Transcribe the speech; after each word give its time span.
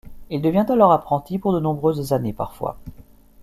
Il 0.31 0.41
devient 0.41 0.65
alors 0.67 0.91
apprenti 0.93 1.37
pour 1.37 1.53
de 1.53 1.59
nombreuses 1.59 2.11
années 2.11 2.33
parfois. 2.33 2.79